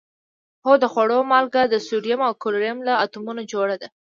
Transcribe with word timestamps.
هو 0.65 0.73
د 0.83 0.85
خوړلو 0.93 1.27
مالګه 1.31 1.61
د 1.67 1.75
سوډیم 1.87 2.19
او 2.27 2.33
کلورین 2.41 2.77
له 2.87 2.93
اتومونو 3.03 3.41
جوړه 3.51 3.75
ده 3.81 3.87